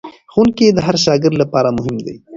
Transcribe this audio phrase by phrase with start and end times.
[0.31, 2.15] ښوونکی د هر شاګرد لپاره مهم دی.